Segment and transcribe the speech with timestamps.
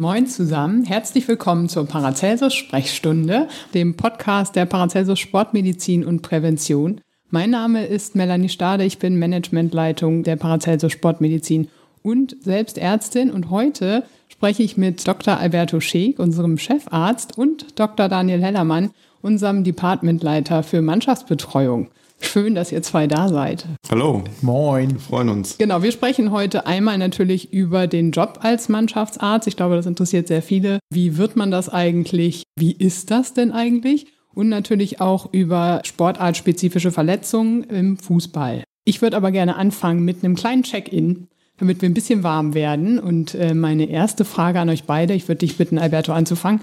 [0.00, 7.02] Moin zusammen, herzlich willkommen zur Paracelsus Sprechstunde, dem Podcast der Paracelsus Sportmedizin und Prävention.
[7.28, 11.68] Mein Name ist Melanie Stade, ich bin Managementleitung der Paracelsus Sportmedizin
[12.02, 15.36] und selbst Ärztin und heute spreche ich mit Dr.
[15.36, 18.08] Alberto Scheek, unserem Chefarzt, und Dr.
[18.08, 21.88] Daniel Hellermann, unserem Departmentleiter für Mannschaftsbetreuung.
[22.20, 23.66] Schön, dass ihr zwei da seid.
[23.90, 24.22] Hallo.
[24.42, 24.92] Moin.
[24.92, 25.58] Wir freuen uns.
[25.58, 29.48] Genau, wir sprechen heute einmal natürlich über den Job als Mannschaftsarzt.
[29.48, 30.78] Ich glaube, das interessiert sehr viele.
[30.90, 32.44] Wie wird man das eigentlich?
[32.58, 34.06] Wie ist das denn eigentlich?
[34.32, 38.62] Und natürlich auch über sportartspezifische Verletzungen im Fußball.
[38.84, 42.98] Ich würde aber gerne anfangen mit einem kleinen Check-in, damit wir ein bisschen warm werden.
[42.98, 46.60] Und äh, meine erste Frage an euch beide, ich würde dich bitten, Alberto, anzufangen.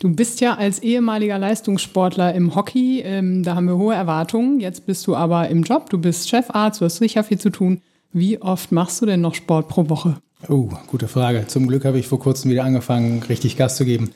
[0.00, 4.60] Du bist ja als ehemaliger Leistungssportler im Hockey, ähm, da haben wir hohe Erwartungen.
[4.60, 7.80] Jetzt bist du aber im Job, du bist Chefarzt, du hast sicher viel zu tun.
[8.12, 10.18] Wie oft machst du denn noch Sport pro Woche?
[10.48, 11.48] Oh, gute Frage.
[11.48, 14.12] Zum Glück habe ich vor kurzem wieder angefangen, richtig Gas zu geben.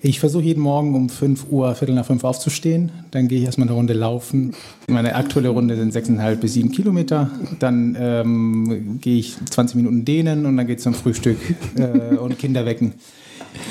[0.00, 2.90] Ich versuche jeden Morgen um 5 Uhr, Viertel nach 5 aufzustehen.
[3.10, 4.54] Dann gehe ich erstmal eine Runde laufen.
[4.88, 7.30] Meine aktuelle Runde sind 6,5 bis 7 Kilometer.
[7.58, 11.36] Dann ähm, gehe ich 20 Minuten dehnen und dann geht es zum Frühstück
[11.76, 12.94] äh, und Kinder wecken.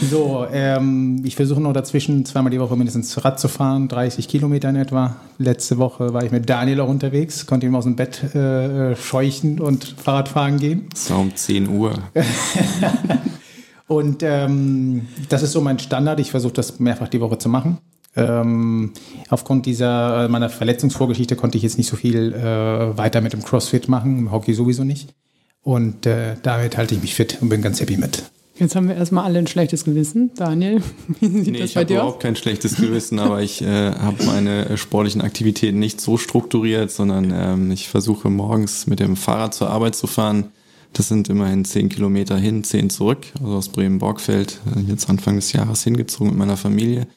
[0.10, 4.70] So, ähm, ich versuche noch dazwischen zweimal die Woche mindestens Rad zu fahren, 30 Kilometer
[4.70, 5.16] in etwa.
[5.38, 9.60] Letzte Woche war ich mit Daniel auch unterwegs, konnte ihm aus dem Bett äh, scheuchen
[9.60, 10.90] und Fahrradfahren gehen.
[10.94, 11.94] So um 10 Uhr.
[13.88, 16.20] und ähm, das ist so mein Standard.
[16.20, 17.80] Ich versuche das mehrfach die Woche zu machen.
[18.16, 18.94] Ähm,
[19.30, 23.44] aufgrund dieser äh, meiner Verletzungsvorgeschichte konnte ich jetzt nicht so viel äh, weiter mit dem
[23.44, 25.14] CrossFit machen, im Hockey sowieso nicht.
[25.62, 28.24] Und äh, damit halte ich mich fit und bin ganz happy mit.
[28.60, 30.32] Jetzt haben wir erstmal alle ein schlechtes Gewissen.
[30.36, 30.82] Daniel,
[31.20, 31.70] wie sieht nee, das bei dir aus?
[31.70, 36.02] Ich habe überhaupt kein schlechtes Gewissen, aber ich äh, habe meine äh, sportlichen Aktivitäten nicht
[36.02, 40.46] so strukturiert, sondern ähm, ich versuche morgens mit dem Fahrrad zur Arbeit zu fahren.
[40.94, 43.28] Das sind immerhin zehn Kilometer hin, zehn zurück.
[43.40, 47.08] Also aus Bremen-Borgfeld, äh, jetzt Anfang des Jahres hingezogen mit meiner Familie.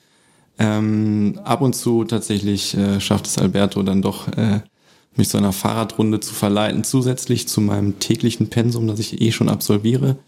[0.58, 4.60] Ähm, ab und zu tatsächlich äh, schafft es Alberto dann doch, äh,
[5.16, 9.48] mich zu einer Fahrradrunde zu verleiten, zusätzlich zu meinem täglichen Pensum, das ich eh schon
[9.48, 10.18] absolviere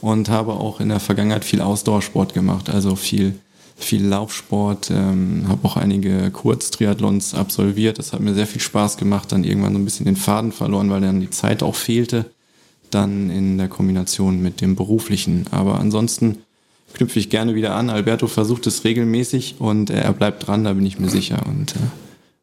[0.00, 3.34] und habe auch in der Vergangenheit viel Ausdauersport gemacht, also viel,
[3.76, 7.98] viel Laufsport, ähm, habe auch einige Kurztriathlons absolviert.
[7.98, 10.90] Das hat mir sehr viel Spaß gemacht, dann irgendwann so ein bisschen den Faden verloren,
[10.90, 12.26] weil dann die Zeit auch fehlte,
[12.90, 15.46] dann in der Kombination mit dem beruflichen.
[15.50, 16.38] Aber ansonsten
[16.94, 17.90] knüpfe ich gerne wieder an.
[17.90, 21.44] Alberto versucht es regelmäßig und er bleibt dran, da bin ich mir sicher.
[21.46, 21.80] Und äh,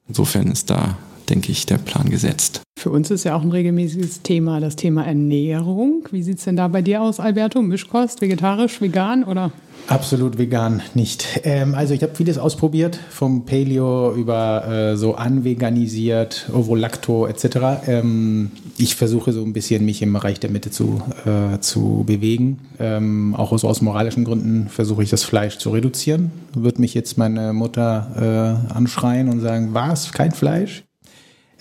[0.08, 0.97] insofern ist da
[1.29, 2.61] denke ich, der Plan gesetzt.
[2.78, 6.07] Für uns ist ja auch ein regelmäßiges Thema das Thema Ernährung.
[6.11, 7.61] Wie sieht es denn da bei dir aus, Alberto?
[7.61, 9.51] Mischkost, vegetarisch, vegan oder?
[9.88, 11.41] Absolut vegan nicht.
[11.44, 17.88] Ähm, also ich habe vieles ausprobiert, vom Paleo über äh, so anveganisiert, Ovolacto etc.
[17.88, 22.59] Ähm, ich versuche so ein bisschen mich im Bereich der Mitte zu, äh, zu bewegen.
[22.79, 26.31] Ähm, auch aus, aus moralischen Gründen versuche ich das Fleisch zu reduzieren.
[26.53, 30.83] Wird mich jetzt meine Mutter äh, anschreien und sagen, was, kein Fleisch?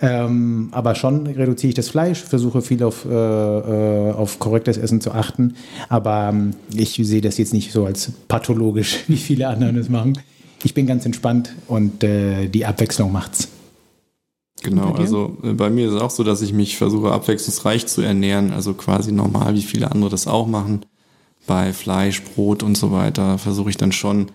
[0.05, 5.01] Ähm, aber schon reduziere ich das Fleisch, versuche viel auf, äh, äh, auf korrektes Essen
[5.01, 5.55] zu achten.
[5.89, 10.19] Aber ähm, ich sehe das jetzt nicht so als pathologisch, wie viele anderen es machen.
[10.65, 13.49] Ich bin ganz entspannt und äh, die Abwechslung macht's.
[14.65, 18.03] Genau, also äh, bei mir ist es auch so, dass ich mich versuche, abwechslungsreich zu
[18.03, 20.85] ernähren, also quasi normal, wie viele andere das auch machen.
[21.47, 24.33] Bei Fleisch, Brot und so weiter versuche ich dann schon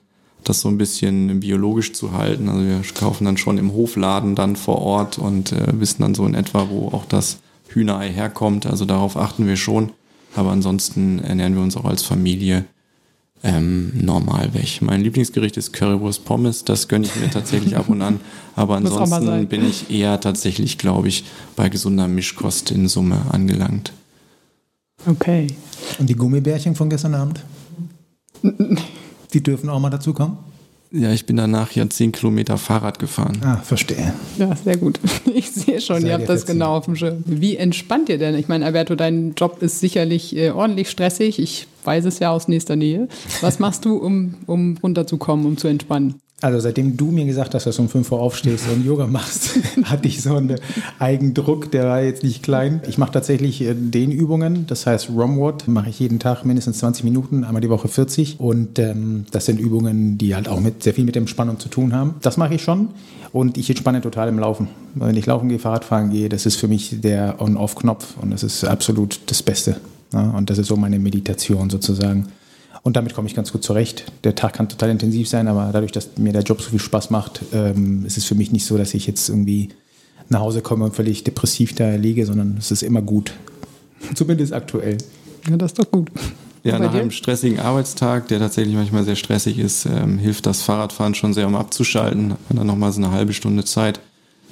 [0.50, 2.50] das so ein bisschen biologisch zu halten.
[2.50, 6.25] Also wir kaufen dann schon im Hofladen dann vor Ort und äh, wissen dann so
[6.25, 8.66] in etwa, wo auch das Hühnerei herkommt.
[8.66, 9.91] Also darauf achten wir schon.
[10.35, 12.66] Aber ansonsten ernähren wir uns auch als Familie
[13.44, 14.82] ähm, normal weg.
[14.82, 16.64] Mein Lieblingsgericht ist Currywurst Pommes.
[16.64, 18.20] Das gönne ich mir tatsächlich ab und an.
[18.55, 21.23] Aber ansonsten bin ich eher tatsächlich, glaube ich,
[21.55, 23.93] bei gesunder Mischkost in Summe angelangt.
[25.05, 25.47] Okay.
[26.00, 27.43] Und die Gummibärchen von gestern Abend?
[29.37, 30.39] Die dürfen auch mal dazu kommen?
[30.89, 33.37] Ja, ich bin danach ja zehn Kilometer Fahrrad gefahren.
[33.43, 34.16] Ah, verstehe.
[34.39, 34.99] Ja, sehr gut.
[35.31, 37.23] Ich sehe schon, Seid ihr habt das genau auf dem Schirm.
[37.28, 38.34] Wie entspannt ihr denn?
[38.34, 41.37] Ich meine, Alberto, dein Job ist sicherlich äh, ordentlich stressig.
[41.37, 43.09] Ich weiß es ja aus nächster Nähe.
[43.41, 46.16] Was machst du, um, um runterzukommen, um zu entspannen?
[46.39, 49.57] Also seitdem du mir gesagt hast, dass du um 5 Uhr aufstehst und Yoga machst,
[49.85, 50.59] hatte ich so einen
[50.99, 52.79] Eigendruck, der war jetzt nicht klein.
[52.87, 57.03] Ich mache tatsächlich äh, den Übungen, das heißt Romward, mache ich jeden Tag mindestens 20
[57.05, 58.39] Minuten, einmal die Woche 40.
[58.39, 61.93] Und ähm, das sind Übungen, die halt auch mit, sehr viel mit Entspannung zu tun
[61.93, 62.13] haben.
[62.22, 62.90] Das mache ich schon
[63.33, 64.67] und ich entspanne total im Laufen.
[64.93, 68.63] Wenn ich laufen gehe, Fahrradfahren gehe, das ist für mich der On-Off-Knopf und das ist
[68.63, 69.78] absolut das Beste.
[70.13, 72.28] Ja, und das ist so meine Meditation sozusagen.
[72.84, 74.12] Und damit komme ich ganz gut zurecht.
[74.24, 77.09] Der Tag kann total intensiv sein, aber dadurch, dass mir der Job so viel Spaß
[77.09, 79.70] macht, ähm, ist es für mich nicht so, dass ich jetzt irgendwie
[80.29, 83.34] nach Hause komme und völlig depressiv da liege, sondern es ist immer gut.
[84.16, 84.97] Zumindest aktuell.
[85.50, 86.12] Ja, das ist doch gut.
[86.64, 91.16] Ja, nach einem stressigen Arbeitstag, der tatsächlich manchmal sehr stressig ist, ähm, hilft das Fahrradfahren
[91.16, 92.34] schon sehr, um abzuschalten.
[92.34, 94.02] Hat man dann nochmal so eine halbe Stunde Zeit,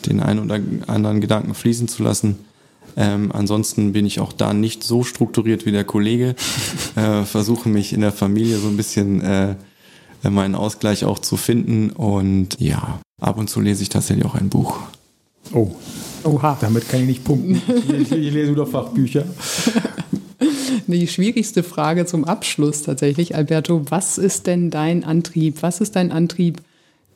[0.06, 2.38] den einen oder anderen Gedanken fließen zu lassen.
[2.98, 6.36] Ähm, ansonsten bin ich auch da nicht so strukturiert wie der Kollege.
[6.96, 9.56] äh, versuche mich in der Familie so ein bisschen äh,
[10.24, 11.90] meinen Ausgleich auch zu finden.
[11.92, 14.80] Und ja, ab und zu lese ich tatsächlich auch ein Buch.
[15.54, 15.72] Oh.
[16.24, 16.58] Oha.
[16.60, 17.62] Damit kann ich nicht punkten.
[18.02, 19.26] Ich, ich lese nur Fachbücher.
[20.88, 23.86] Die schwierigste Frage zum Abschluss tatsächlich, Alberto.
[23.90, 25.58] Was ist denn dein Antrieb?
[25.62, 26.62] Was ist dein Antrieb,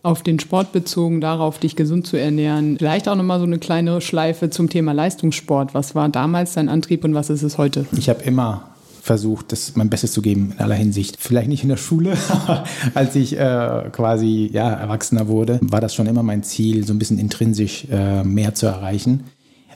[0.01, 2.78] auf den Sport bezogen, darauf dich gesund zu ernähren.
[2.78, 5.74] Vielleicht auch nochmal so eine kleine Schleife zum Thema Leistungssport.
[5.74, 7.86] Was war damals dein Antrieb und was ist es heute?
[7.98, 8.69] Ich habe immer
[9.01, 11.18] versucht, das mein Bestes zu geben in aller Hinsicht.
[11.19, 12.63] Vielleicht nicht in der Schule, aber
[12.94, 17.00] als ich äh, quasi ja, Erwachsener wurde, war das schon immer mein Ziel, so ein
[17.00, 19.24] bisschen intrinsisch äh, mehr zu erreichen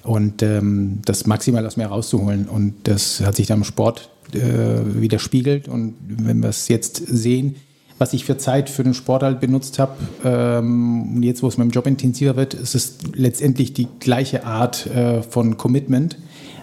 [0.04, 2.48] und ähm, das maximal aus mir rauszuholen.
[2.48, 5.68] Und das hat sich dann im Sport äh, widerspiegelt.
[5.68, 7.56] Und wenn wir es jetzt sehen,
[8.04, 9.96] was ich für Zeit für den Sport halt benutzt habe.
[10.26, 15.24] Ähm, jetzt, wo es meinem Job intensiver wird, ist es letztendlich die gleiche Art äh,
[15.24, 16.18] von Commitment,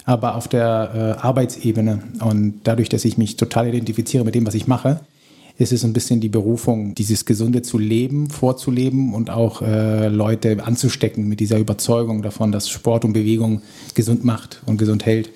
[0.05, 2.03] aber auf der äh, Arbeitsebene.
[2.23, 5.01] Und dadurch, dass ich mich total identifiziere mit dem, was ich mache,
[5.57, 10.63] ist es ein bisschen die Berufung, dieses Gesunde zu leben, vorzuleben und auch äh, Leute
[10.63, 13.63] anzustecken mit dieser Überzeugung davon, dass Sport und Bewegung
[13.95, 15.31] gesund macht und gesund hält.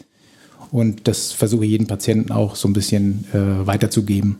[0.71, 4.37] Und das versuche ich jedem Patienten auch so ein bisschen äh, weiterzugeben.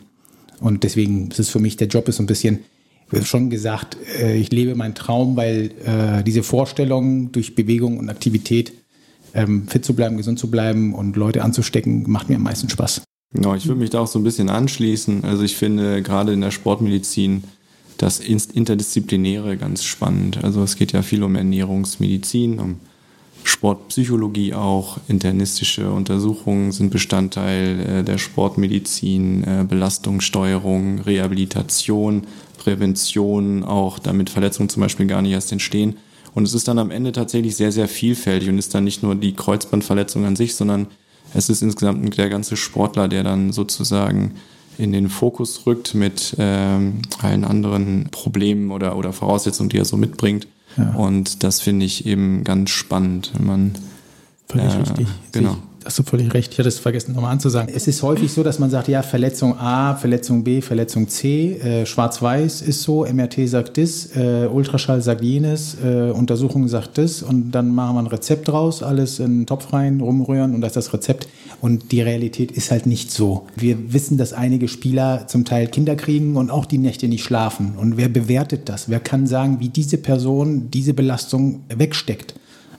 [0.59, 2.59] Und deswegen ist es für mich, der Job ist so ein bisschen,
[3.23, 8.73] schon gesagt, äh, ich lebe meinen Traum, weil äh, diese Vorstellung durch Bewegung und Aktivität
[9.33, 13.01] ähm, fit zu bleiben, gesund zu bleiben und Leute anzustecken, macht mir am meisten Spaß.
[13.33, 15.23] Genau, ich würde mich da auch so ein bisschen anschließen.
[15.25, 17.43] Also ich finde gerade in der Sportmedizin
[17.97, 20.43] das Interdisziplinäre ganz spannend.
[20.43, 22.79] Also es geht ja viel um Ernährungsmedizin, um
[23.47, 32.25] Sportpsychologie auch, internistische Untersuchungen sind Bestandteil äh, der Sportmedizin, äh, Belastungssteuerung, Rehabilitation,
[32.57, 35.97] Prävention, auch damit Verletzungen zum Beispiel gar nicht erst entstehen.
[36.33, 39.13] Und es ist dann am Ende tatsächlich sehr, sehr vielfältig und ist dann nicht nur
[39.13, 40.87] die Kreuzbandverletzung an sich, sondern
[41.35, 44.33] es ist insgesamt der ganze Sportler, der dann sozusagen
[44.77, 49.97] in den Fokus rückt mit ähm, allen anderen Problemen oder, oder Voraussetzungen, die er so
[49.97, 50.47] mitbringt.
[50.77, 50.93] Ja.
[50.93, 53.71] Und das finde ich eben ganz spannend, wenn man.
[54.47, 55.07] Völlig äh, richtig.
[55.31, 56.51] Genau hast du völlig recht.
[56.51, 57.73] Ich hatte es vergessen, nochmal anzusagen.
[57.73, 61.85] Es ist häufig so, dass man sagt, ja, Verletzung A, Verletzung B, Verletzung C, äh,
[61.85, 67.51] Schwarz-Weiß ist so, MRT sagt das, äh, Ultraschall sagt jenes, äh, Untersuchung sagt das und
[67.51, 70.87] dann machen wir ein Rezept draus, alles in den Topf rein, rumrühren und das ist
[70.87, 71.27] das Rezept.
[71.61, 73.47] Und die Realität ist halt nicht so.
[73.55, 77.75] Wir wissen, dass einige Spieler zum Teil Kinder kriegen und auch die Nächte nicht schlafen.
[77.77, 78.89] Und wer bewertet das?
[78.89, 82.35] Wer kann sagen, wie diese Person diese Belastung wegsteckt?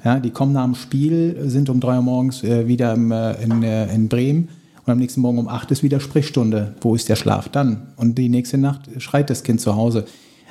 [0.07, 3.43] Ja, die kommen nach dem Spiel, sind um drei Uhr morgens äh, wieder im, äh,
[3.43, 4.51] in, äh, in Bremen
[4.85, 6.77] und am nächsten Morgen um acht ist wieder Sprechstunde.
[6.81, 7.89] Wo ist der Schlaf dann?
[7.97, 10.05] Und die nächste Nacht schreit das Kind zu Hause.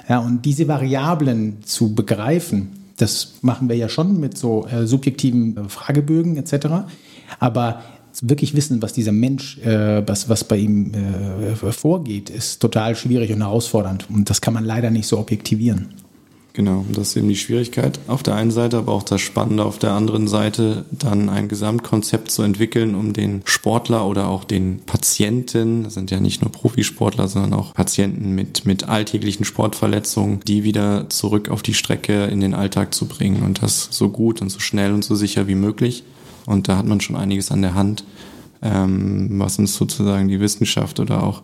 [0.09, 5.55] Ja, und diese Variablen zu begreifen, das machen wir ja schon mit so äh, subjektiven
[5.55, 6.67] äh, Fragebögen etc.
[7.39, 7.79] Aber
[8.21, 13.31] wirklich wissen, was dieser Mensch, äh, was, was bei ihm äh, vorgeht, ist total schwierig
[13.31, 14.09] und herausfordernd.
[14.09, 15.93] Und das kann man leider nicht so objektivieren.
[16.55, 19.77] Genau, das ist eben die Schwierigkeit auf der einen Seite, aber auch das Spannende auf
[19.77, 25.83] der anderen Seite, dann ein Gesamtkonzept zu entwickeln, um den Sportler oder auch den Patienten,
[25.83, 31.09] das sind ja nicht nur Profisportler, sondern auch Patienten mit, mit alltäglichen Sportverletzungen, die wieder
[31.09, 34.59] zurück auf die Strecke in den Alltag zu bringen und das so gut und so
[34.61, 36.03] schnell und so sicher wie möglich.
[36.45, 38.05] Und da hat man schon einiges an der Hand,
[38.61, 41.41] ähm, was uns sozusagen die Wissenschaft oder auch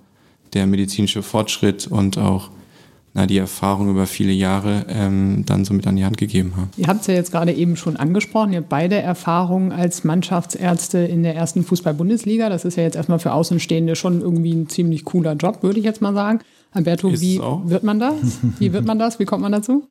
[0.53, 2.49] der medizinische Fortschritt und auch
[3.13, 6.69] na, die Erfahrung über viele Jahre ähm, dann so mit an die Hand gegeben haben.
[6.77, 10.99] Ihr habt es ja jetzt gerade eben schon angesprochen, ihr habt beide Erfahrungen als Mannschaftsärzte
[10.99, 12.49] in der ersten Fußball-Bundesliga.
[12.49, 15.85] Das ist ja jetzt erstmal für Außenstehende schon irgendwie ein ziemlich cooler Job, würde ich
[15.85, 16.39] jetzt mal sagen.
[16.71, 18.15] Alberto, ist wie wird man das?
[18.59, 19.19] Wie wird man das?
[19.19, 19.87] Wie kommt man dazu?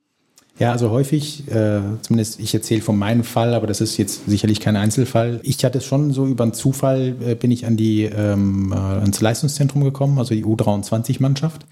[0.60, 4.60] Ja, also häufig, äh, zumindest ich erzähle von meinem Fall, aber das ist jetzt sicherlich
[4.60, 5.40] kein Einzelfall.
[5.42, 9.22] Ich hatte schon so über einen Zufall, äh, bin ich an die, ähm, äh, ans
[9.22, 11.64] Leistungszentrum gekommen, also die U23-Mannschaft.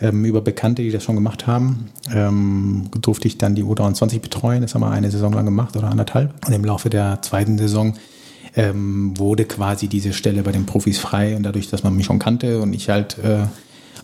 [0.00, 4.62] Ähm, über Bekannte, die das schon gemacht haben, ähm, durfte ich dann die U23 betreuen.
[4.62, 6.34] Das haben wir eine Saison lang gemacht oder anderthalb.
[6.44, 7.94] Und im Laufe der zweiten Saison
[8.56, 11.36] ähm, wurde quasi diese Stelle bei den Profis frei.
[11.36, 13.44] Und dadurch, dass man mich schon kannte und ich halt äh,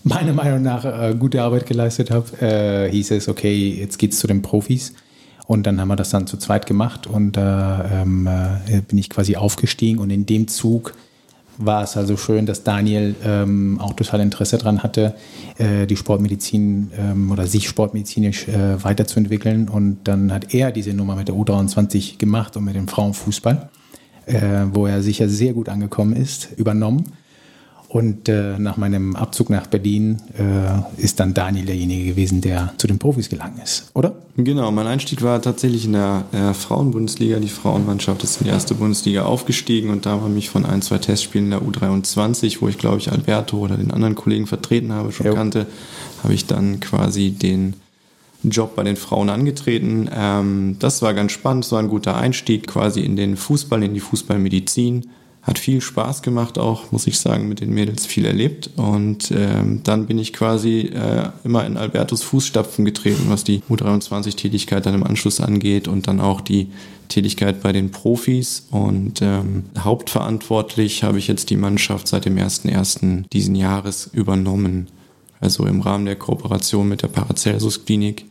[0.05, 4.26] meiner Meinung nach äh, gute Arbeit geleistet habe, äh, hieß es, okay, jetzt geht's zu
[4.26, 4.95] den Profis.
[5.47, 8.99] Und dann haben wir das dann zu zweit gemacht und da äh, ähm, äh, bin
[8.99, 10.93] ich quasi aufgestiegen und in dem Zug
[11.59, 15.14] war es also schön, dass Daniel ähm, auch total Interesse daran hatte,
[15.59, 19.69] äh, die Sportmedizin ähm, oder sich sportmedizinisch äh, weiterzuentwickeln.
[19.69, 23.69] Und dann hat er diese Nummer mit der U23 gemacht und mit dem Frauenfußball,
[24.26, 24.40] äh,
[24.73, 27.07] wo er sicher sehr gut angekommen ist, übernommen.
[27.88, 32.87] Und äh, nach meinem Abzug nach Berlin äh, ist dann Daniel derjenige gewesen, der zu
[32.87, 34.14] den Profis gelangt ist, oder?
[34.37, 37.38] Genau, mein Einstieg war tatsächlich in der äh, Frauenbundesliga.
[37.38, 40.99] Die Frauenmannschaft ist in die erste Bundesliga aufgestiegen und da war mich von ein, zwei
[40.99, 45.11] Testspielen in der U23, wo ich glaube ich Alberto oder den anderen Kollegen vertreten habe,
[45.11, 45.35] schon jo.
[45.35, 45.66] kannte,
[46.23, 47.73] habe ich dann quasi den
[48.42, 50.11] Job bei den Frauen angetreten.
[50.14, 53.95] Ähm, das war ganz spannend, es war ein guter Einstieg quasi in den Fußball, in
[53.95, 55.07] die Fußballmedizin
[55.49, 58.71] hat viel Spaß gemacht auch, muss ich sagen, mit den Mädels viel erlebt.
[58.76, 64.85] Und ähm, dann bin ich quasi äh, immer in Albertus Fußstapfen getreten, was die U23-Tätigkeit
[64.85, 66.69] dann im Anschluss angeht und dann auch die
[67.09, 68.67] Tätigkeit bei den Profis.
[68.71, 73.25] Und ähm, hauptverantwortlich habe ich jetzt die Mannschaft seit dem 1.1.
[73.33, 74.88] diesen Jahres übernommen.
[75.40, 78.26] Also im Rahmen der Kooperation mit der Paracelsus Klinik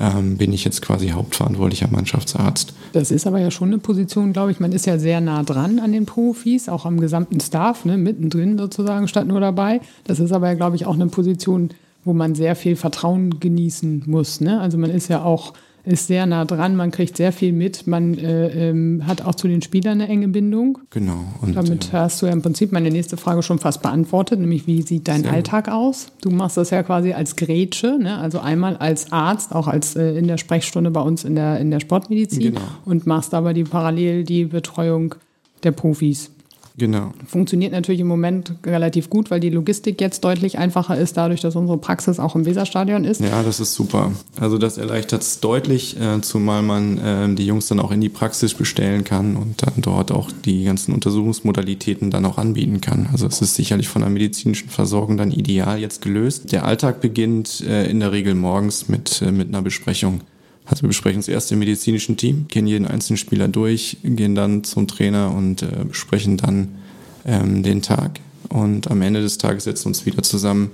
[0.00, 2.74] ähm, bin ich jetzt quasi hauptverantwortlicher Mannschaftsarzt.
[2.92, 4.60] Das ist aber ja schon eine Position, glaube ich.
[4.60, 8.58] Man ist ja sehr nah dran an den Profis, auch am gesamten Staff, ne, mittendrin
[8.58, 9.80] sozusagen, statt nur dabei.
[10.04, 11.70] Das ist aber ja, glaube ich, auch eine Position,
[12.04, 14.40] wo man sehr viel Vertrauen genießen muss.
[14.40, 14.60] Ne?
[14.60, 15.52] Also man ist ja auch
[15.84, 19.48] ist sehr nah dran, man kriegt sehr viel mit, man äh, ähm, hat auch zu
[19.48, 20.78] den Spielern eine enge Bindung.
[20.90, 21.24] Genau.
[21.40, 24.66] Und Damit äh, hast du ja im Prinzip meine nächste Frage schon fast beantwortet, nämlich
[24.66, 26.08] wie sieht dein Alltag aus?
[26.20, 28.18] Du machst das ja quasi als Grätsche, ne?
[28.18, 31.70] also einmal als Arzt, auch als äh, in der Sprechstunde bei uns in der, in
[31.70, 32.60] der Sportmedizin genau.
[32.84, 35.16] und machst aber die parallel die Betreuung
[35.64, 36.30] der Profis.
[36.76, 37.12] Genau.
[37.26, 41.54] Funktioniert natürlich im Moment relativ gut, weil die Logistik jetzt deutlich einfacher ist, dadurch, dass
[41.54, 43.20] unsere Praxis auch im Weserstadion ist.
[43.20, 44.12] Ja, das ist super.
[44.40, 48.08] Also das erleichtert es deutlich, äh, zumal man äh, die Jungs dann auch in die
[48.08, 53.08] Praxis bestellen kann und dann dort auch die ganzen Untersuchungsmodalitäten dann auch anbieten kann.
[53.12, 56.52] Also es ist sicherlich von der medizinischen Versorgung dann ideal jetzt gelöst.
[56.52, 60.22] Der Alltag beginnt äh, in der Regel morgens mit, äh, mit einer Besprechung.
[60.64, 64.64] Also wir besprechen das erste im medizinischen Team, kennen jeden einzelnen Spieler durch, gehen dann
[64.64, 66.76] zum Trainer und äh, besprechen dann
[67.24, 68.20] ähm, den Tag.
[68.48, 70.70] Und am Ende des Tages setzen wir uns wieder zusammen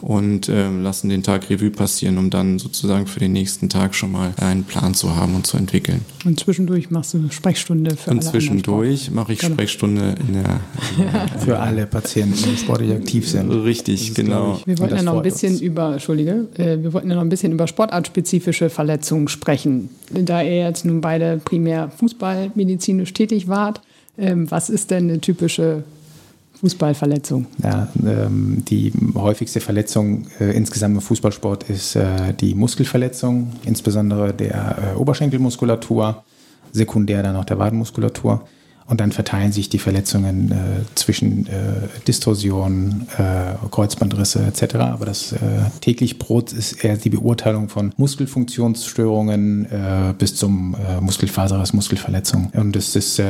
[0.00, 4.12] und äh, lassen den Tag Revue passieren, um dann sozusagen für den nächsten Tag schon
[4.12, 6.02] mal einen Plan zu haben und zu entwickeln.
[6.24, 9.54] Und zwischendurch machst du Sprechstunde für und alle zwischendurch mache ich genau.
[9.54, 10.60] Sprechstunde in der
[11.40, 13.50] für alle Patienten, die sportlich aktiv sind.
[13.50, 14.60] Richtig, genau.
[14.66, 15.62] Wir wollten ja noch ein bisschen uns.
[15.62, 19.88] über, entschuldige, äh, wir wollten ja noch ein bisschen über sportartspezifische Verletzungen sprechen.
[20.10, 23.80] Da ihr jetzt nun beide primär fußballmedizinisch tätig wart,
[24.18, 25.84] ähm, was ist denn eine typische
[26.60, 27.46] Fußballverletzung?
[27.62, 34.94] Ja, ähm, die häufigste Verletzung äh, insgesamt im Fußballsport ist äh, die Muskelverletzung, insbesondere der
[34.94, 36.24] äh, Oberschenkelmuskulatur,
[36.72, 38.46] sekundär dann auch der Wadenmuskulatur.
[38.88, 40.54] Und dann verteilen sich die Verletzungen äh,
[40.94, 44.76] zwischen äh, Distorsionen, äh, Kreuzbandrisse etc.
[44.76, 45.34] Aber das
[45.80, 49.66] täglich Brot ist eher die Beurteilung von Muskelfunktionsstörungen
[50.18, 52.52] bis zum Muskelfaserriss, Muskelverletzung.
[52.54, 53.20] Und es ist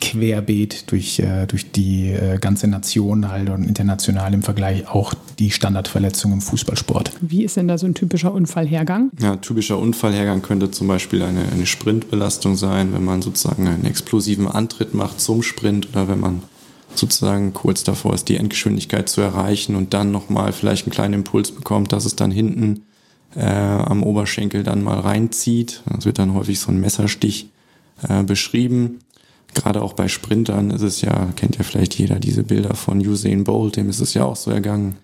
[0.00, 5.50] querbeet durch, äh, durch die äh, ganze Nation halt und international im Vergleich auch die
[5.50, 7.12] Standardverletzung im Fußballsport.
[7.20, 9.10] Wie ist denn da so ein typischer Unfallhergang?
[9.20, 14.48] Ja, typischer Unfallhergang könnte zum Beispiel eine, eine Sprintbelastung sein, wenn man sozusagen einen explosiven
[14.48, 16.42] Antritt macht zum Sprint oder wenn man
[16.94, 21.52] sozusagen kurz davor ist, die Endgeschwindigkeit zu erreichen und dann nochmal vielleicht einen kleinen Impuls
[21.52, 22.82] bekommt, dass es dann hinten
[23.34, 25.82] äh, am Oberschenkel dann mal reinzieht.
[25.86, 27.50] Das wird dann häufig so ein Messerstich
[28.06, 29.00] äh, beschrieben
[29.56, 33.42] gerade auch bei Sprintern ist es ja, kennt ja vielleicht jeder diese Bilder von Usain
[33.42, 34.96] Bolt, dem ist es ja auch so ergangen.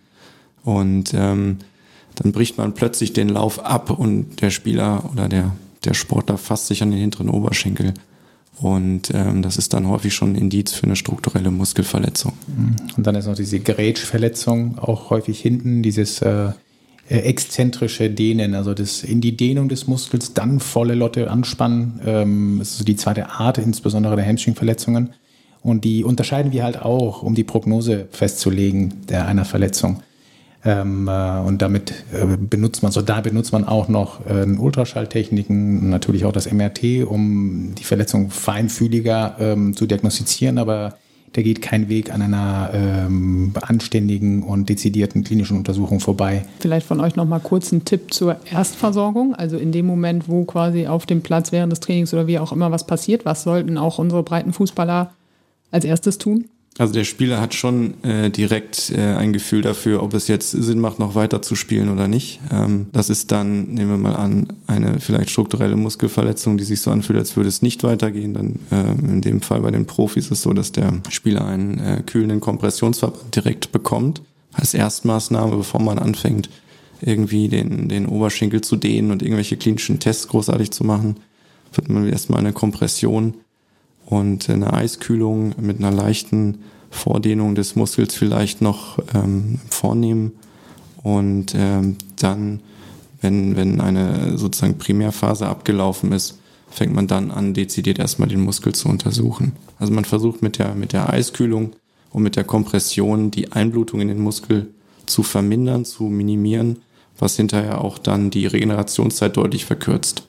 [0.63, 1.59] Und ähm,
[2.15, 5.53] dann bricht man plötzlich den Lauf ab und der Spieler oder der,
[5.85, 7.95] der Sportler fasst sich an den hinteren Oberschenkel.
[8.61, 12.35] Und ähm, das ist dann häufig schon ein Indiz für eine strukturelle Muskelverletzung.
[12.97, 16.53] Und dann ist noch diese Grätschverletzung, auch häufig hinten, dieses äh,
[17.21, 22.01] exzentrische Dehnen, also das in die Dehnung des Muskels, dann volle Lotte anspannen.
[22.05, 25.11] Ähm, das ist die zweite Art, insbesondere der Hamstring-Verletzungen.
[25.63, 30.03] Und die unterscheiden wir halt auch, um die Prognose festzulegen der einer Verletzung.
[30.65, 35.91] Ähm, äh, und damit äh, benutzt man, so da benutzt man auch noch äh, Ultraschalltechniken,
[35.91, 40.99] natürlich auch das MRT, um die Verletzung feinfühliger ähm, zu diagnostizieren, aber
[41.33, 46.45] da geht kein Weg an einer ähm, anständigen und dezidierten klinischen Untersuchung vorbei.
[46.61, 49.35] Vielleicht von euch nochmal kurz ein Tipp zur Erstversorgung.
[49.35, 52.53] Also in dem Moment, wo quasi auf dem Platz während des Trainings oder wie auch
[52.53, 55.13] immer was passiert, was sollten auch unsere breiten Fußballer
[55.71, 56.49] als erstes tun?
[56.79, 60.81] Also der Spieler hat schon äh, direkt äh, ein Gefühl dafür, ob es jetzt Sinn
[60.81, 62.41] macht, noch weiter zu spielen oder nicht.
[62.51, 66.91] Ähm, das ist dann, nehmen wir mal an, eine vielleicht strukturelle Muskelverletzung, die sich so
[66.91, 68.33] anfühlt, als würde es nicht weitergehen.
[68.33, 71.79] Dann äh, in dem Fall bei den Profis ist es so, dass der Spieler einen
[71.79, 76.49] äh, kühlenden Kompressionsverband direkt bekommt als Erstmaßnahme, bevor man anfängt,
[77.03, 81.17] irgendwie den, den Oberschenkel zu dehnen und irgendwelche klinischen Tests großartig zu machen,
[81.75, 83.35] wird man erstmal eine Kompression
[84.13, 86.59] und eine Eiskühlung mit einer leichten
[86.91, 90.33] Vordehnung des Muskels vielleicht noch ähm, vornehmen
[91.03, 92.61] und ähm, dann,
[93.23, 96.39] wenn, wenn eine sozusagen Primärphase abgelaufen ist,
[96.69, 99.53] fängt man dann an, dezidiert erstmal den Muskel zu untersuchen.
[99.79, 101.73] Also man versucht mit der, mit der Eiskühlung
[102.11, 104.75] und mit der Kompression die Einblutung in den Muskel
[105.07, 106.81] zu vermindern, zu minimieren,
[107.19, 110.29] was hinterher auch dann die Regenerationszeit deutlich verkürzt.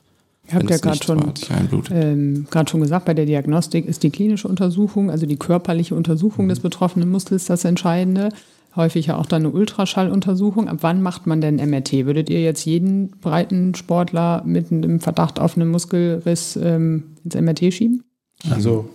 [0.54, 1.34] Ihr habt ja gerade schon,
[1.92, 6.50] ähm, schon gesagt, bei der Diagnostik ist die klinische Untersuchung, also die körperliche Untersuchung mhm.
[6.50, 8.30] des betroffenen Muskels das Entscheidende.
[8.76, 10.68] Häufig ja auch dann eine Ultraschalluntersuchung.
[10.68, 12.06] Ab wann macht man denn MRT?
[12.06, 17.72] Würdet ihr jetzt jeden breiten Sportler mit einem Verdacht auf einen Muskelriss ähm, ins MRT
[17.72, 18.04] schieben?
[18.50, 18.90] Also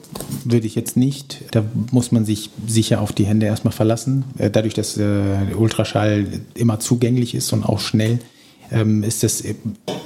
[0.45, 1.45] würde ich jetzt nicht.
[1.53, 4.25] Da muss man sich sicher auf die Hände erstmal verlassen.
[4.37, 8.19] Äh, dadurch, dass äh, Ultraschall immer zugänglich ist und auch schnell,
[8.71, 9.55] ähm, ist das äh,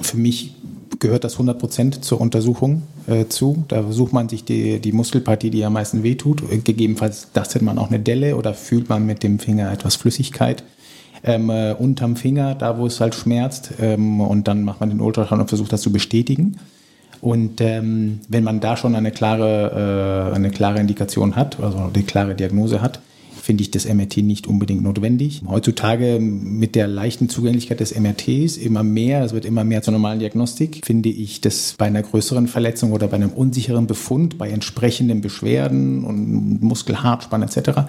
[0.02, 0.54] für mich
[0.98, 3.64] gehört das 100% zur Untersuchung äh, zu.
[3.68, 6.42] Da sucht man sich die, die Muskelpartie, die am meisten wehtut.
[6.64, 10.64] Gegebenenfalls tastet man auch eine Delle oder fühlt man mit dem Finger etwas Flüssigkeit.
[11.24, 13.74] Ähm, äh, unterm Finger, da wo es halt schmerzt.
[13.80, 16.58] Ähm, und dann macht man den Ultraschall und versucht das zu bestätigen.
[17.20, 22.02] Und ähm, wenn man da schon eine klare, äh, eine klare Indikation hat, also eine
[22.02, 23.00] klare Diagnose hat,
[23.42, 25.42] finde ich das MRT nicht unbedingt notwendig.
[25.46, 30.20] Heutzutage mit der leichten Zugänglichkeit des MRTs immer mehr, es wird immer mehr zur normalen
[30.20, 35.20] Diagnostik, finde ich das bei einer größeren Verletzung oder bei einem unsicheren Befund, bei entsprechenden
[35.20, 37.82] Beschwerden und Muskelhartspann etc.,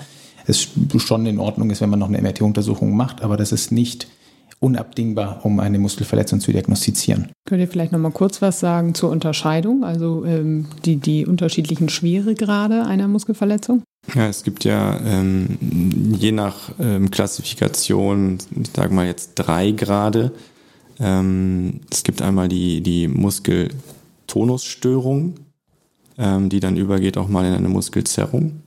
[0.46, 0.68] es
[0.98, 4.08] schon in Ordnung ist, wenn man noch eine MRT-Untersuchung macht, aber das ist nicht
[4.60, 7.30] unabdingbar, um eine Muskelverletzung zu diagnostizieren.
[7.46, 11.88] Könnt ihr vielleicht noch mal kurz was sagen zur Unterscheidung, also ähm, die, die unterschiedlichen
[11.88, 13.84] Schweregrade einer Muskelverletzung?
[14.14, 15.58] Ja, es gibt ja ähm,
[16.20, 20.34] je nach ähm, Klassifikation, ich sage mal jetzt drei Grade.
[21.00, 25.36] Ähm, es gibt einmal die, die Muskeltonusstörung,
[26.18, 28.60] ähm, die dann übergeht auch mal in eine Muskelzerrung.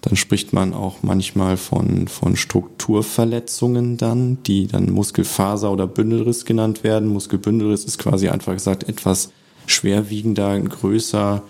[0.00, 6.84] Dann spricht man auch manchmal von, von Strukturverletzungen dann, die dann Muskelfaser oder Bündelriss genannt
[6.84, 7.08] werden.
[7.08, 9.32] Muskelbündelriss ist quasi einfach gesagt etwas
[9.66, 11.42] schwerwiegender, größer,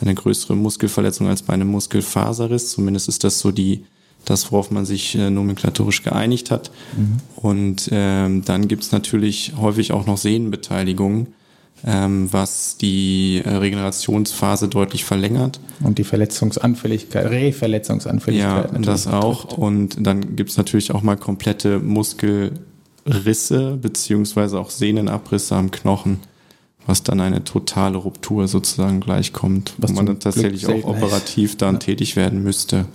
[0.00, 2.70] eine größere Muskelverletzung als bei einem Muskelfaserriss.
[2.70, 3.84] Zumindest ist das so die,
[4.24, 6.70] das, worauf man sich äh, nomenklatorisch geeinigt hat.
[6.96, 7.16] Mhm.
[7.36, 11.28] Und ähm, dann gibt's natürlich häufig auch noch Sehnenbeteiligungen,
[11.86, 15.60] ähm, was die äh, Regenerationsphase deutlich verlängert.
[15.82, 18.72] Und die Verletzungsanfälligkeit, Reverletzungsanfälligkeit.
[18.72, 19.56] Ja, das auch.
[19.56, 26.20] Und dann gibt's natürlich auch mal komplette Muskelrisse beziehungsweise auch Sehnenabrisse am Knochen
[26.86, 31.76] was dann eine totale Ruptur sozusagen gleichkommt, was wo man dann tatsächlich auch operativ dann
[31.76, 31.78] ja.
[31.78, 32.86] tätig werden müsste.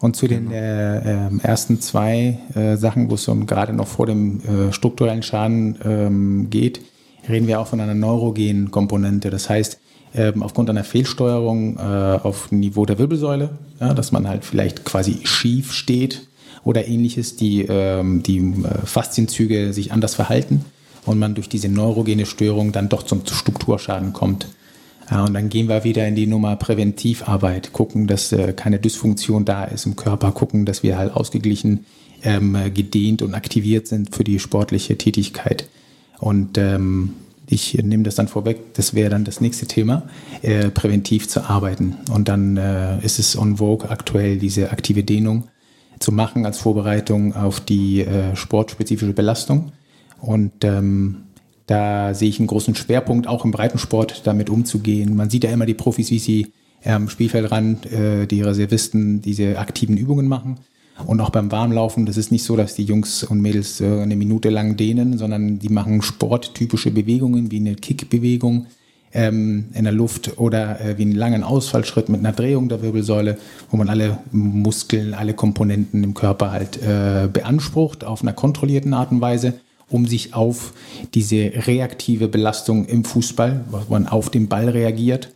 [0.00, 0.54] Und zu den genau.
[0.54, 5.22] äh, äh, ersten zwei äh, Sachen, wo es um gerade noch vor dem äh, strukturellen
[5.22, 6.80] Schaden ähm, geht,
[7.28, 9.30] reden wir auch von einer neurogenen Komponente.
[9.30, 9.78] Das heißt,
[10.14, 15.20] ähm, aufgrund einer Fehlsteuerung äh, auf Niveau der Wirbelsäule, ja, dass man halt vielleicht quasi
[15.24, 16.28] schief steht
[16.64, 20.64] oder ähnliches, die, ähm, die äh, Faszienzüge sich anders verhalten
[21.04, 24.46] und man durch diese neurogene Störung dann doch zum Strukturschaden kommt.
[25.10, 29.44] Ja, und dann gehen wir wieder in die Nummer Präventivarbeit, gucken, dass äh, keine Dysfunktion
[29.44, 31.86] da ist im Körper, gucken, dass wir halt ausgeglichen,
[32.22, 35.68] ähm, gedehnt und aktiviert sind für die sportliche Tätigkeit.
[36.18, 37.14] Und ähm,
[37.48, 40.04] ich nehme das dann vorweg, das wäre dann das nächste Thema,
[40.40, 41.96] äh, präventiv zu arbeiten.
[42.10, 45.44] Und dann äh, ist es on vogue aktuell, diese aktive Dehnung
[45.98, 49.72] zu machen als Vorbereitung auf die äh, sportspezifische Belastung.
[50.22, 51.16] Und ähm,
[51.66, 55.16] da sehe ich einen großen Schwerpunkt, auch im Breitensport damit umzugehen.
[55.16, 56.52] Man sieht ja immer die Profis, wie sie
[56.84, 60.58] am Spielfeldrand, äh, die Reservisten, diese aktiven Übungen machen.
[61.06, 64.16] Und auch beim Warmlaufen, das ist nicht so, dass die Jungs und Mädels äh, eine
[64.16, 68.66] Minute lang dehnen, sondern die machen sporttypische Bewegungen wie eine Kickbewegung,
[69.14, 73.38] ähm, in der Luft oder äh, wie einen langen Ausfallschritt mit einer Drehung der Wirbelsäule,
[73.70, 79.12] wo man alle Muskeln, alle Komponenten im Körper halt äh, beansprucht auf einer kontrollierten Art
[79.12, 79.54] und Weise,
[79.92, 80.72] um sich auf
[81.14, 85.30] diese reaktive Belastung im Fußball, wo man auf den Ball reagiert,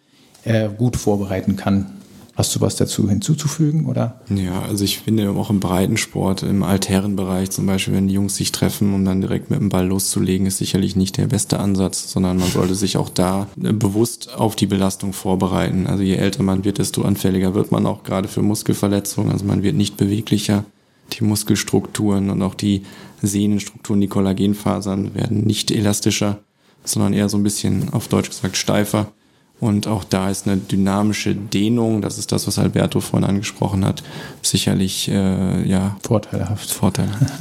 [0.45, 1.93] äh, gut vorbereiten kann.
[2.37, 4.21] Hast du was dazu hinzuzufügen, oder?
[4.29, 8.53] Ja, also ich finde auch im Breitensport, im Altherrenbereich zum Beispiel, wenn die Jungs sich
[8.53, 12.37] treffen, um dann direkt mit dem Ball loszulegen, ist sicherlich nicht der beste Ansatz, sondern
[12.37, 15.87] man sollte sich auch da äh, bewusst auf die Belastung vorbereiten.
[15.87, 19.33] Also je älter man wird, desto anfälliger wird man auch gerade für Muskelverletzungen.
[19.33, 20.67] Also man wird nicht beweglicher.
[21.13, 22.83] Die Muskelstrukturen und auch die
[23.23, 26.41] Sehnenstrukturen, die Kollagenfasern werden nicht elastischer,
[26.85, 29.13] sondern eher so ein bisschen auf Deutsch gesagt steifer.
[29.59, 34.03] Und auch da ist eine dynamische Dehnung, das ist das, was Alberto vorhin angesprochen hat,
[34.43, 36.71] sicherlich äh, ja vorteilhaft.
[36.71, 37.33] Vorteilhaft.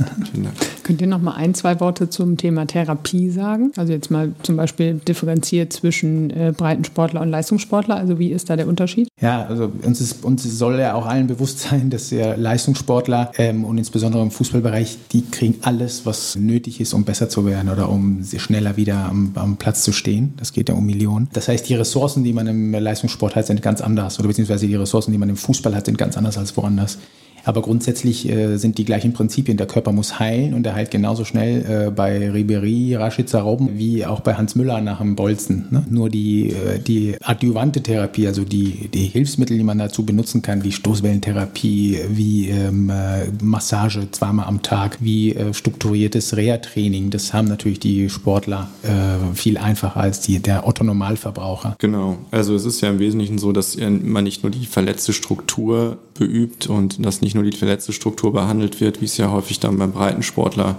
[0.85, 3.71] Könnt ihr noch mal ein, zwei Worte zum Thema Therapie sagen?
[3.75, 7.95] Also jetzt mal zum Beispiel differenziert zwischen äh, Breitensportler und Leistungssportler.
[7.95, 9.07] Also wie ist da der Unterschied?
[9.19, 13.65] Ja, also uns, ist, uns soll ja auch allen bewusst sein, dass der Leistungssportler ähm,
[13.65, 17.89] und insbesondere im Fußballbereich, die kriegen alles, was nötig ist, um besser zu werden oder
[17.89, 20.35] um schneller wieder am, am Platz zu stehen.
[20.37, 21.29] Das geht ja um Millionen.
[21.33, 24.19] Das heißt, die Ressourcen, die man im Leistungssport hat, sind ganz anders.
[24.19, 26.99] Oder beziehungsweise die Ressourcen, die man im Fußball hat, sind ganz anders als woanders.
[27.45, 29.57] Aber grundsätzlich äh, sind die gleichen Prinzipien.
[29.57, 34.05] Der Körper muss heilen und er heilt genauso schnell äh, bei Ribery, Rashica Robben wie
[34.05, 35.67] auch bei Hans Müller nach dem Bolzen.
[35.69, 35.85] Ne?
[35.89, 40.63] Nur die, äh, die adjuvante Therapie, also die, die Hilfsmittel, die man dazu benutzen kann,
[40.63, 47.47] wie Stoßwellentherapie, wie ähm, äh, Massage zweimal am Tag, wie äh, strukturiertes Reha-Training, das haben
[47.47, 51.75] natürlich die Sportler äh, viel einfacher als die, der Otto-Normalverbraucher.
[51.77, 52.17] Genau.
[52.31, 56.67] Also es ist ja im Wesentlichen so, dass man nicht nur die verletzte Struktur beübt
[56.67, 59.91] und dass nicht nur die verletzte Struktur behandelt wird, wie es ja häufig dann beim
[59.91, 60.77] Breitensportler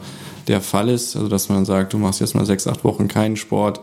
[0.48, 1.14] der Fall ist.
[1.14, 3.80] Also dass man sagt, du machst jetzt mal sechs, acht Wochen keinen Sport.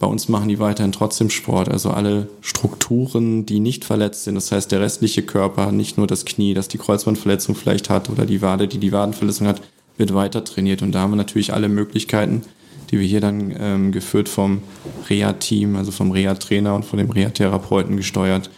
[0.00, 1.68] Bei uns machen die weiterhin trotzdem Sport.
[1.68, 6.24] Also alle Strukturen, die nicht verletzt sind, das heißt der restliche Körper, nicht nur das
[6.24, 9.60] Knie, das die Kreuzbandverletzung vielleicht hat oder die Wade, die die Wadenverletzung hat,
[9.96, 10.82] wird weiter trainiert.
[10.82, 12.42] Und da haben wir natürlich alle Möglichkeiten,
[12.90, 14.62] die wir hier dann ähm, geführt vom
[15.08, 18.50] Reha-Team, also vom Reha-Trainer und von dem Reha-Therapeuten gesteuert,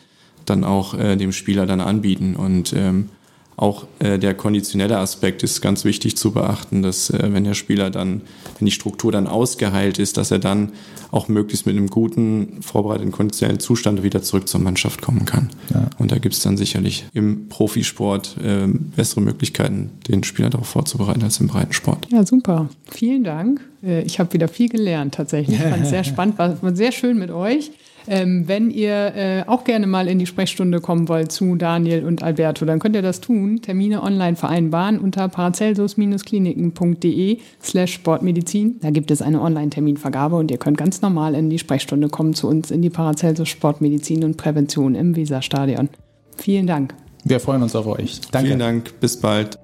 [0.47, 2.37] dann auch äh, dem Spieler dann anbieten.
[2.37, 3.09] Und ähm,
[3.57, 7.91] auch äh, der konditionelle Aspekt ist ganz wichtig zu beachten, dass äh, wenn der Spieler
[7.91, 8.23] dann,
[8.59, 10.73] wenn die Struktur dann ausgeheilt ist, dass er dann
[11.11, 15.51] auch möglichst mit einem guten, vorbereiteten konditionellen Zustand wieder zurück zur Mannschaft kommen kann.
[15.73, 15.91] Ja.
[15.99, 21.23] Und da gibt es dann sicherlich im Profisport äh, bessere Möglichkeiten, den Spieler darauf vorzubereiten
[21.23, 22.09] als im Breitensport.
[22.11, 22.71] Ja, super.
[22.91, 23.61] Vielen Dank.
[23.85, 25.59] Äh, ich habe wieder viel gelernt tatsächlich.
[25.59, 27.71] Ich fand es sehr spannend, war, war sehr schön mit euch.
[28.07, 32.23] Ähm, wenn ihr äh, auch gerne mal in die Sprechstunde kommen wollt zu Daniel und
[32.23, 33.61] Alberto, dann könnt ihr das tun.
[33.63, 38.81] Termine online vereinbaren unter paracelsus-kliniken.de slash Sportmedizin.
[38.81, 42.49] Da gibt es eine Online-Terminvergabe und ihr könnt ganz normal in die Sprechstunde kommen zu
[42.49, 45.89] uns in die Paracelsus Sportmedizin und Prävention im Weserstadion.
[46.37, 46.95] Vielen Dank.
[47.25, 48.21] Wir freuen uns auf euch.
[48.31, 48.49] Danke.
[48.49, 49.01] Vielen Dank.
[49.01, 49.62] Bis bald.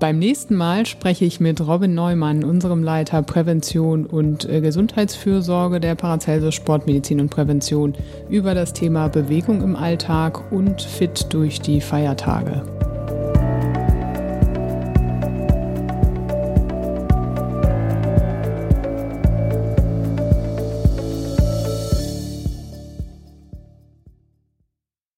[0.00, 5.94] Beim nächsten Mal spreche ich mit Robin Neumann, unserem Leiter Prävention und äh, Gesundheitsfürsorge der
[5.94, 7.94] Paracelsus Sportmedizin und Prävention,
[8.30, 12.79] über das Thema Bewegung im Alltag und fit durch die Feiertage.